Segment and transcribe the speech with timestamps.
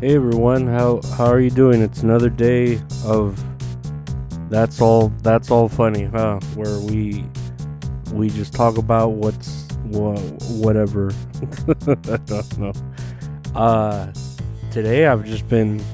[0.00, 1.82] Hey everyone, how how are you doing?
[1.82, 3.38] It's another day of
[4.48, 6.40] that's all that's all funny, huh?
[6.54, 7.22] Where we
[8.10, 10.18] we just talk about what's what
[10.52, 11.12] whatever.
[12.56, 12.72] Know.
[13.54, 14.10] Uh
[14.70, 15.84] today I've just been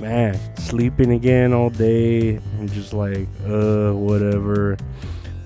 [0.00, 2.40] man, sleeping again all day.
[2.58, 4.76] I'm just like, uh whatever.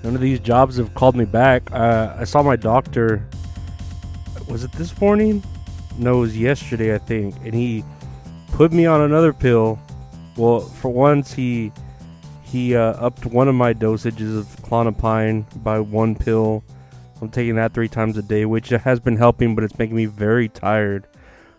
[0.03, 1.71] None of these jobs have called me back.
[1.71, 3.23] Uh, I saw my doctor
[4.47, 5.43] was it this morning?
[5.99, 7.35] No, it was yesterday, I think.
[7.43, 7.83] And he
[8.53, 9.77] put me on another pill.
[10.37, 11.73] Well, for once, he
[12.43, 16.63] he uh, upped one of my dosages of Klonopin by one pill.
[17.21, 20.05] I'm taking that three times a day, which has been helping, but it's making me
[20.05, 21.05] very tired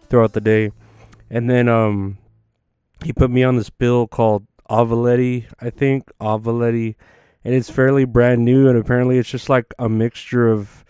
[0.08, 0.72] throughout the day.
[1.28, 2.16] And then um,
[3.04, 6.96] he put me on this pill called Auvelity, I think Auvelity,
[7.44, 8.68] and it's fairly brand new.
[8.68, 10.82] And apparently, it's just like a mixture of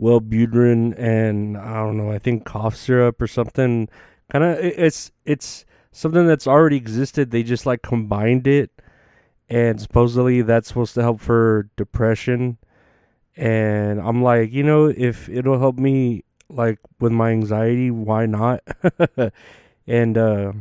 [0.00, 3.88] Wellbutrin and I don't know, I think cough syrup or something.
[4.30, 7.30] Kind of, it's it's something that's already existed.
[7.30, 8.70] They just like combined it,
[9.48, 12.58] and supposedly that's supposed to help for depression.
[13.36, 18.62] And I'm like, you know, if it'll help me like with my anxiety, why not?
[19.86, 20.52] and uh,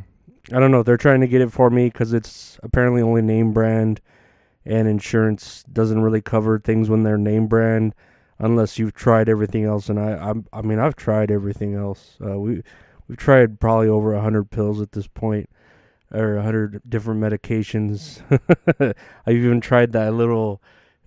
[0.51, 0.83] I don't know.
[0.83, 3.99] They're trying to get it for me because it's apparently only name brand,
[4.65, 7.93] and insurance doesn't really cover things when they're name brand
[8.39, 9.89] unless you've tried everything else.
[9.89, 12.17] And I, I'm, I mean, I've tried everything else.
[12.25, 12.63] Uh, we,
[13.07, 15.49] we've tried probably over a hundred pills at this point,
[16.11, 18.21] or a hundred different medications.
[19.25, 20.61] I've even tried that little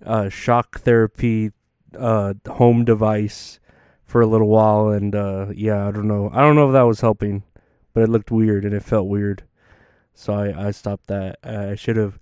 [0.05, 1.51] uh, shock therapy
[1.97, 3.59] uh, home device
[4.03, 6.29] for a little while, and uh, yeah, I don't know.
[6.33, 7.43] I don't know if that was helping,
[7.93, 9.43] but it looked weird and it felt weird,
[10.13, 11.37] so I, I stopped that.
[11.43, 12.19] I should have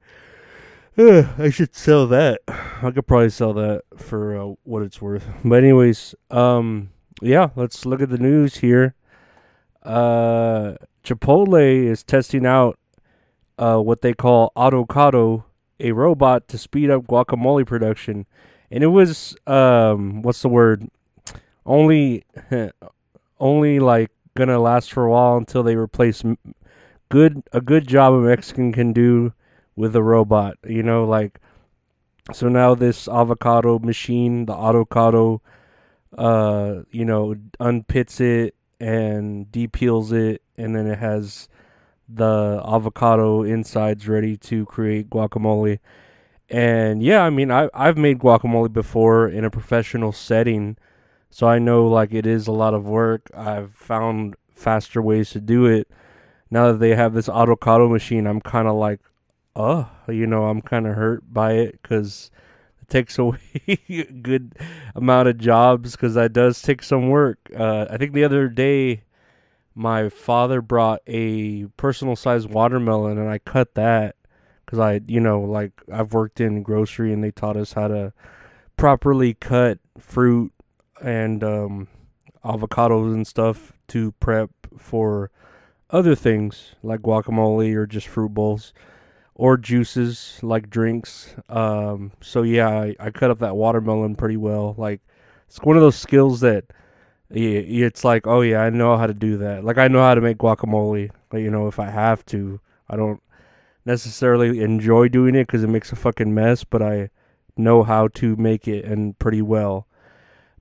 [1.37, 2.41] I should sell that.
[2.47, 5.27] I could probably sell that for uh, what it's worth.
[5.45, 6.89] But anyways, um,
[7.21, 8.95] yeah, let's look at the news here.
[9.83, 12.79] Uh, Chipotle is testing out
[13.59, 15.43] uh, what they call Autocado,
[15.79, 18.25] a robot to speed up guacamole production,
[18.71, 20.89] and it was um, what's the word?
[21.63, 22.23] Only,
[23.39, 26.23] only like gonna last for a while until they replace
[27.09, 29.33] good a good job a Mexican can do
[29.77, 30.57] with a robot.
[30.67, 31.39] You know, like
[32.33, 35.39] so now this avocado machine, the Autocado,
[36.17, 41.47] uh, you know, unpits it and depeels it, and then it has
[42.09, 45.79] the avocado insides ready to create guacamole.
[46.49, 50.77] And yeah, I mean, I I've made guacamole before in a professional setting,
[51.29, 53.29] so I know like it is a lot of work.
[53.33, 55.87] I've found faster ways to do it.
[56.49, 59.01] Now that they have this avocado machine, I'm kind of like,
[59.57, 62.31] oh, you know, I'm kind of hurt by it because
[62.81, 64.55] it takes away a good
[64.95, 67.39] amount of jobs because that does take some work.
[67.53, 69.03] Uh, I think the other day,
[69.75, 74.15] my father brought a personal sized watermelon and I cut that
[74.65, 78.13] because I, you know, like I've worked in grocery and they taught us how to
[78.75, 80.51] properly cut fruit
[81.01, 81.87] and um,
[82.43, 85.31] avocados and stuff to prep for
[85.89, 88.73] other things like guacamole or just fruit bowls
[89.37, 91.33] or juices like drinks.
[91.47, 94.75] Um, so yeah, I, I cut up that watermelon pretty well.
[94.77, 94.99] Like
[95.47, 96.65] it's one of those skills that
[97.29, 99.63] yeah, it's like, oh yeah, I know how to do that.
[99.63, 101.11] Like I know how to make guacamole.
[101.29, 102.59] But, you know, if I have to,
[102.89, 103.21] I don't
[103.85, 107.09] necessarily enjoy doing it because it makes a fucking mess, but I
[107.55, 109.87] know how to make it and pretty well.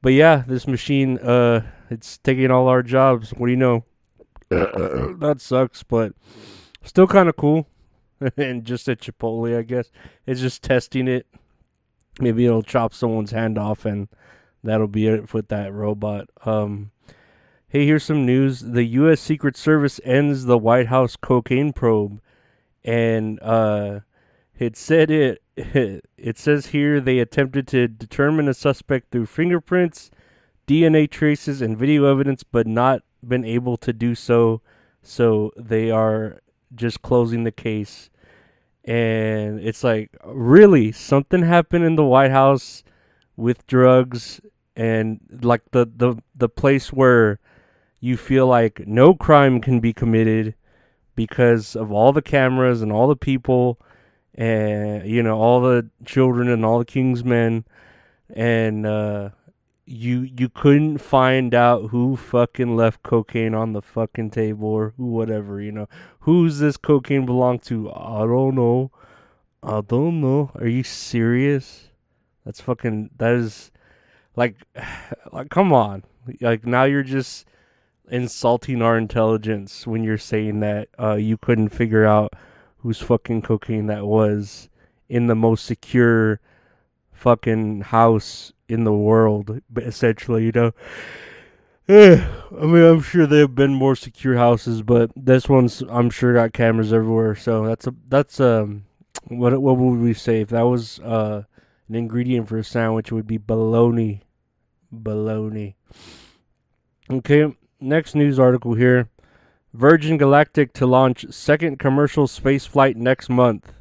[0.03, 3.31] But yeah, this machine, uh, it's taking all our jobs.
[3.31, 3.85] What do you know?
[4.49, 6.13] that sucks, but
[6.83, 7.67] still kind of cool.
[8.37, 9.91] and just at Chipotle, I guess.
[10.27, 11.27] It's just testing it.
[12.21, 14.09] Maybe it'll chop someone's hand off and
[14.63, 16.29] that'll be it with that robot.
[16.45, 16.91] Um,
[17.69, 18.61] hey, here's some news.
[18.61, 19.21] The U.S.
[19.21, 22.21] Secret Service ends the White House cocaine probe.
[22.85, 24.01] And uh,
[24.59, 30.11] it said it, it says here they attempted to determine a suspect through fingerprints,
[30.67, 34.63] DNA traces, and video evidence, but not been able to do so.
[35.03, 36.41] So they are
[36.77, 38.11] just closing the case.
[38.85, 42.85] And it's like, really, something happened in the White House
[43.37, 44.41] with drugs
[44.77, 47.41] and like the, the, the place where
[48.01, 50.55] you feel like no crime can be committed
[51.15, 53.81] because of all the cameras and all the people
[54.35, 57.65] and you know all the children and all the king's men
[58.35, 59.31] and uh
[59.87, 65.07] you you couldn't find out who fucking left cocaine on the fucking table or who
[65.07, 65.89] whatever, you know.
[66.21, 67.91] Who's this cocaine belong to?
[67.93, 68.91] I don't know.
[69.63, 70.51] I don't know.
[70.57, 71.91] Are you serious?
[72.45, 73.71] That's fucking that is
[74.35, 74.57] like
[75.33, 76.03] like come on.
[76.41, 77.47] Like now you're just
[78.11, 82.33] insulting our intelligence when you're saying that uh, you couldn't figure out
[82.79, 84.69] whose fucking cocaine that was
[85.09, 86.41] in the most secure
[87.13, 90.73] fucking house in the world, essentially, you know.
[91.89, 96.11] Yeah, I mean, I'm sure there have been more secure houses, but this one's, I'm
[96.11, 97.37] sure, got cameras everywhere.
[97.37, 98.87] So that's a that's um,
[99.29, 101.45] what what would we say if that was uh
[101.89, 103.13] an ingredient for a sandwich?
[103.13, 104.23] It would be bologna,
[104.91, 105.77] bologna.
[107.09, 109.09] Okay, next news article here:
[109.73, 113.73] Virgin Galactic to launch second commercial space flight next month.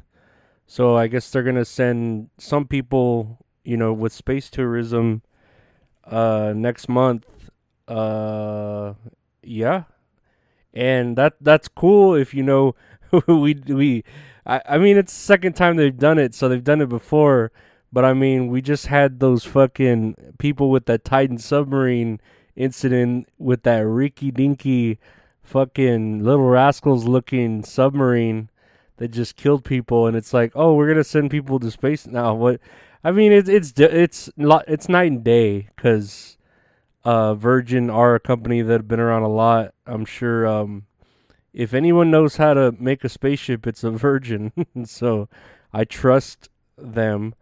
[0.64, 5.22] So I guess they're gonna send some people, you know, with space tourism,
[6.04, 7.24] uh, next month
[7.88, 8.94] uh
[9.42, 9.84] yeah.
[10.74, 12.74] And that that's cool if you know
[13.26, 14.04] we we
[14.44, 17.52] I, I mean it's second time they've done it so they've done it before.
[17.92, 22.20] But i mean we just had those fucking people with that titan submarine
[22.54, 24.98] incident with that ricky dinky
[25.42, 28.50] fucking little rascals looking submarine
[28.98, 30.06] that just killed people.
[30.06, 32.34] And it's like oh we're gonna send people to space now.
[32.34, 32.60] What
[33.06, 36.36] i mean it's it's it's it's night and day because
[37.06, 39.74] uh, Virgin are a company that have been around a lot.
[39.86, 40.86] I'm sure um,
[41.52, 44.52] if anyone knows how to make a spaceship, it's a Virgin.
[44.84, 45.28] so
[45.72, 47.36] I trust them.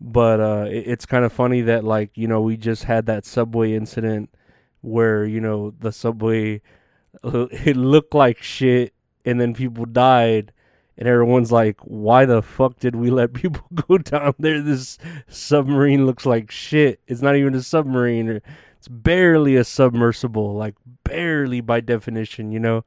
[0.00, 3.24] But uh, it, it's kind of funny that like you know we just had that
[3.24, 4.30] subway incident
[4.82, 6.62] where you know the subway
[7.24, 8.94] it looked like shit
[9.24, 10.52] and then people died
[11.02, 16.06] and everyone's like why the fuck did we let people go down there this submarine
[16.06, 18.40] looks like shit it's not even a submarine
[18.82, 22.84] it's barely a submersible, like barely by definition, you know.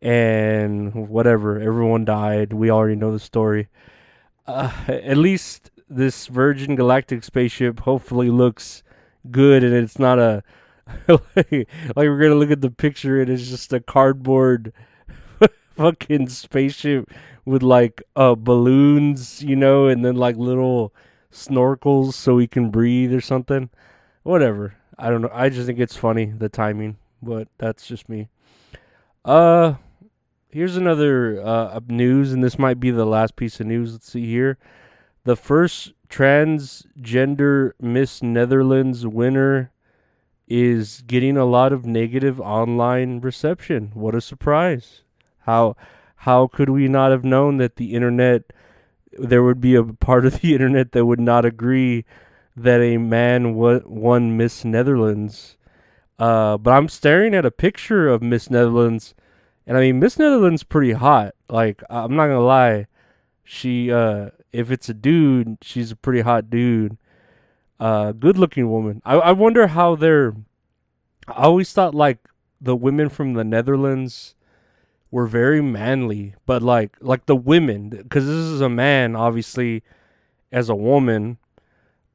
[0.00, 2.52] And whatever, everyone died.
[2.52, 3.66] We already know the story.
[4.46, 8.84] Uh, at least this Virgin Galactic spaceship hopefully looks
[9.28, 10.44] good, and it's not a
[11.08, 14.72] like, like we're gonna look at the picture, and it's just a cardboard
[15.76, 17.10] fucking spaceship
[17.44, 20.92] with like uh balloons, you know, and then like little
[21.32, 23.70] snorkels so we can breathe or something.
[24.22, 24.76] Whatever.
[24.98, 25.30] I don't know.
[25.32, 28.28] I just think it's funny the timing, but that's just me.
[29.24, 29.74] Uh,
[30.48, 33.92] here's another uh news, and this might be the last piece of news.
[33.92, 34.58] Let's see here.
[35.24, 39.72] The first transgender Miss Netherlands winner
[40.48, 43.90] is getting a lot of negative online reception.
[43.94, 45.02] What a surprise!
[45.46, 45.76] How
[46.26, 48.52] how could we not have known that the internet
[49.18, 52.04] there would be a part of the internet that would not agree
[52.56, 55.56] that a man w- won Miss Netherlands.
[56.18, 59.14] Uh, but I'm staring at a picture of Miss Netherlands,
[59.66, 61.34] and I mean Miss Netherlands pretty hot.
[61.48, 62.86] Like I'm not gonna lie,
[63.44, 66.96] she uh, if it's a dude, she's a pretty hot dude.
[67.78, 69.02] Uh, good looking woman.
[69.04, 70.34] I I wonder how they're.
[71.28, 72.18] I always thought like
[72.60, 74.35] the women from the Netherlands
[75.10, 79.82] were very manly, but like like the women, because this is a man, obviously,
[80.52, 81.38] as a woman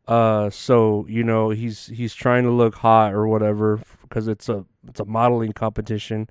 [0.08, 4.66] uh, so you know he's he's trying to look hot or whatever because it's a
[4.88, 6.30] it's a modeling competition.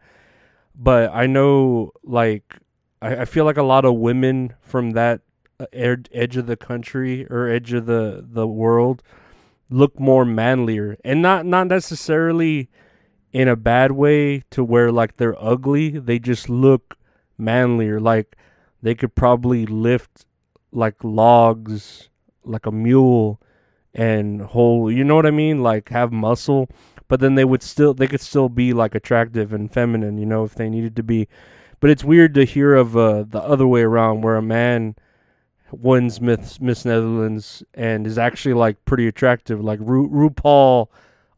[0.75, 2.59] But I know like
[3.01, 5.23] I, I feel like a lot of women from that
[5.59, 9.03] uh, edge of the country or edge of the the world
[9.71, 12.69] look more manlier and not not necessarily
[13.33, 16.97] in a bad way to where like they're ugly they just look
[17.39, 18.01] manlier.
[18.01, 18.37] Like
[18.83, 20.27] they could probably lift
[20.73, 22.09] like logs
[22.45, 23.41] like a mule
[23.93, 25.63] and whole you know what i mean?
[25.63, 26.69] Like have muscle.
[27.09, 30.45] But then they would still they could still be like attractive and feminine you know
[30.45, 31.29] if they needed to be.
[31.81, 34.97] But it's weird to hear of uh, the other way around where a man
[35.73, 39.63] wins miss miss netherlands and is actually like pretty attractive.
[39.63, 40.89] Like Ru, rupaul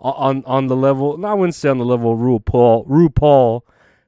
[0.02, 3.62] on on the level i wouldn't say on the level of rupaul rupaul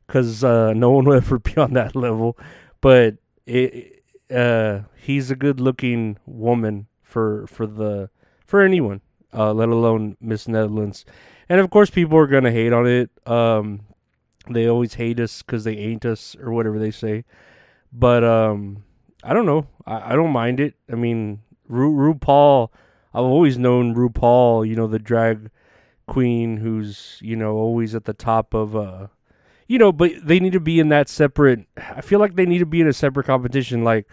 [0.06, 2.36] because uh, no one will ever be on that level
[2.80, 8.10] but it, uh, he's a good looking woman for for the
[8.44, 9.00] for anyone,
[9.32, 11.04] uh, let alone Miss Netherlands.
[11.48, 13.10] And of course, people are gonna hate on it.
[13.26, 13.80] Um,
[14.48, 17.24] they always hate us because they ain't us or whatever they say.
[17.92, 18.84] But um,
[19.22, 19.66] I don't know.
[19.86, 20.74] I, I don't mind it.
[20.90, 22.70] I mean, Ru- RuPaul.
[23.14, 24.68] I've always known RuPaul.
[24.68, 25.50] You know, the drag
[26.06, 29.06] queen who's you know always at the top of uh
[29.66, 32.58] you know but they need to be in that separate i feel like they need
[32.58, 34.06] to be in a separate competition like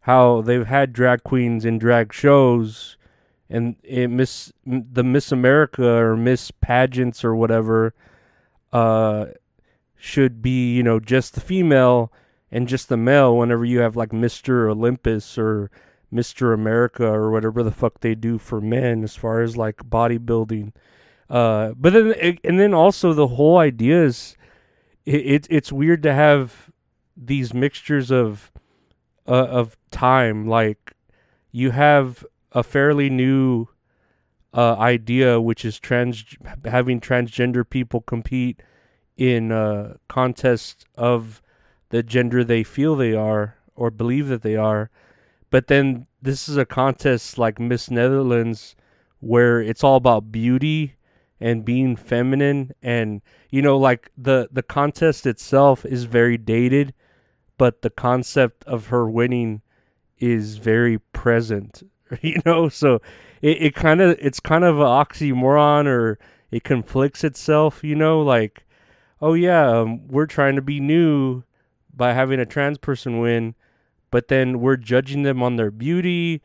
[0.00, 2.96] how they've had drag queens in drag shows
[3.50, 7.94] and it miss the Miss America or Miss pageants or whatever
[8.72, 9.26] uh
[9.96, 12.12] should be you know just the female
[12.50, 14.70] and just the male whenever you have like Mr.
[14.70, 15.70] Olympus or
[16.12, 16.54] Mr.
[16.54, 20.72] America or whatever the fuck they do for men as far as like bodybuilding
[21.30, 22.12] Uh, but then
[22.44, 24.36] and then also the whole idea is
[25.04, 26.70] it, it it's weird to have
[27.16, 28.50] these mixtures of
[29.26, 30.46] uh, of time.
[30.48, 30.92] Like
[31.52, 33.66] you have a fairly new
[34.54, 36.24] uh, idea which is trans
[36.64, 38.62] having transgender people compete
[39.16, 41.42] in uh, contests of
[41.90, 44.90] the gender they feel they are or believe that they are.
[45.50, 48.76] But then this is a contest like Miss Netherlands
[49.20, 50.94] where it's all about beauty
[51.40, 52.72] and being feminine.
[52.82, 56.94] And you know like the the contest itself is very dated
[57.56, 59.62] but the concept of her winning
[60.18, 61.82] is very present
[62.22, 62.68] you know?
[62.68, 63.00] So
[63.42, 66.18] it, it kind of it's kind of an oxymoron or
[66.50, 68.20] it conflicts itself you know?
[68.20, 68.66] Like
[69.20, 71.42] oh yeah um, we're trying to be new
[71.94, 73.54] by having a trans person win
[74.10, 76.40] but then we're judging them on their beauty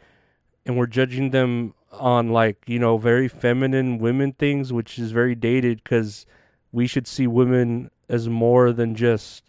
[0.66, 5.36] and we're judging them on like you know very feminine women things which is very
[5.36, 6.26] dated because
[6.72, 9.44] we should see women as more than just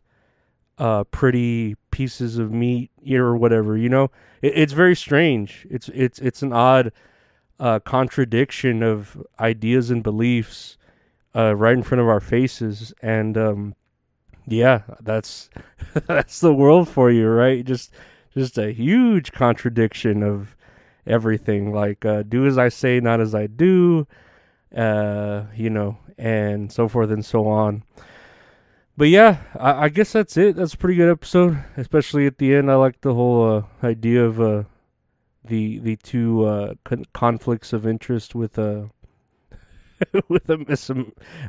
[0.78, 4.10] uh pretty pieces of meat or whatever you know?
[4.42, 5.66] It, it's very strange.
[5.70, 6.92] It's it's it's an odd
[7.60, 10.76] uh contradiction of ideas and beliefs
[11.34, 12.92] uh right in front of our faces.
[13.02, 13.74] And um
[14.46, 15.48] yeah that's
[16.06, 17.64] that's the world for you right?
[17.64, 17.92] Just
[18.34, 20.56] just a huge contradiction of
[21.06, 24.06] everything like uh, do as i say not as i do
[24.76, 27.82] uh, you know and so forth and so on.
[28.96, 30.56] But yeah I, I, guess that's it.
[30.56, 32.70] That's a pretty good episode especially at the end.
[32.70, 34.64] I like the whole uh, idea of uh,
[35.44, 38.84] the the two uh, con- conflicts of interest with uh,
[40.14, 40.90] a with a miss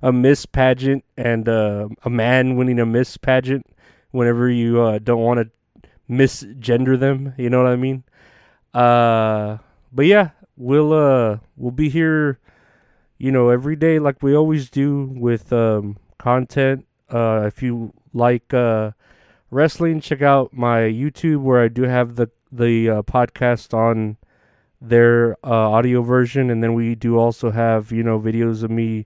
[0.01, 3.65] a miss pageant and uh, a man winning a miss pageant
[4.11, 8.03] whenever you uh, don't want to misgender them you know what i mean
[8.75, 9.57] uh,
[9.93, 12.39] but yeah, we'll uh we'll be here,
[13.17, 16.85] you know, every day like we always do with um content.
[17.09, 18.91] Uh, if you like uh
[19.49, 24.17] wrestling, check out my YouTube where I do have the the uh, podcast on
[24.81, 29.05] their uh, audio version, and then we do also have you know videos of me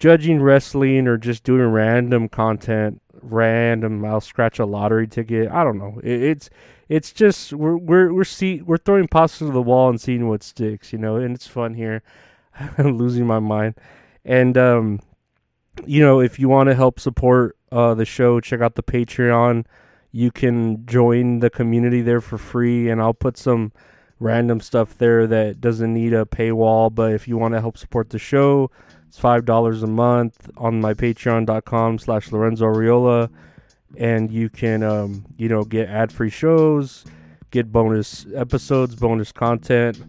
[0.00, 3.00] judging wrestling or just doing random content.
[3.30, 5.50] Random, I'll scratch a lottery ticket.
[5.50, 6.00] I don't know.
[6.02, 6.50] It, it's
[6.88, 10.42] it's just we're we're we're see we're throwing passes to the wall and seeing what
[10.42, 12.02] sticks, you know, and it's fun here.
[12.78, 13.74] I'm losing my mind.
[14.24, 15.00] And um
[15.84, 19.64] you know, if you want to help support uh the show, check out the Patreon.
[20.12, 23.72] You can join the community there for free and I'll put some
[24.18, 28.10] random stuff there that doesn't need a paywall, but if you want to help support
[28.10, 28.70] the show,
[29.06, 33.30] it's five dollars a month on my patreon.com slash Lorenzo Ariola
[33.96, 37.04] and you can um, you know get ad free shows,
[37.50, 40.02] get bonus episodes, bonus content,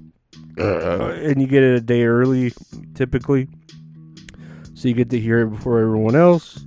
[0.60, 2.54] uh, and you get it a day early
[2.96, 3.48] typically,
[4.74, 6.64] so you get to hear it before everyone else.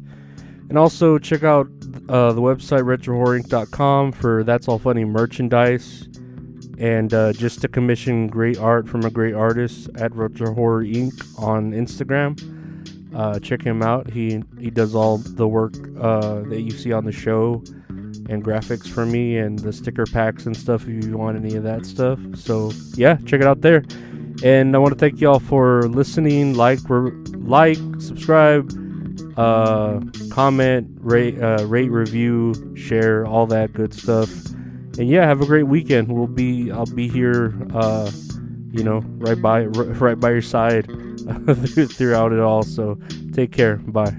[0.69, 1.67] And also check out
[2.09, 6.09] uh, the website retrohorrorinc.com for that's all funny merchandise.
[6.81, 11.13] And uh, just to commission great art from a great artist at Retro Horror Inc.
[11.39, 12.35] on Instagram.
[13.15, 14.11] Uh, check him out.
[14.11, 17.63] He he does all the work uh, that you see on the show
[18.31, 21.65] and graphics for me and the sticker packs and stuff if you want any of
[21.65, 22.19] that stuff.
[22.35, 23.85] So yeah, check it out there.
[24.43, 26.55] And I want to thank y'all for listening.
[26.55, 28.73] Like, re- like, subscribe,
[29.37, 34.31] uh, comment, rate, uh, rate, review, share, all that good stuff.
[35.01, 36.09] And yeah, have a great weekend.
[36.09, 38.11] We'll be I'll be here, uh,
[38.71, 40.91] you know, right by right by your side.
[41.91, 42.63] throughout it all.
[42.63, 42.99] So
[43.33, 43.77] take care.
[43.77, 44.15] Bye.